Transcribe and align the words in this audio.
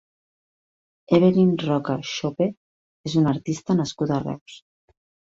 Evelyn 1.17 1.51
Roca 1.63 1.97
Schöpe 2.13 2.47
és 3.09 3.17
una 3.21 3.33
artista 3.33 3.75
nascuda 3.83 4.17
a 4.17 4.23
Reus. 4.23 4.57